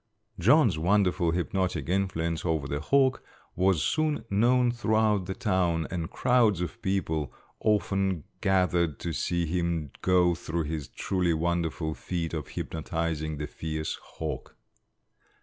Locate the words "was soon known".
3.55-4.71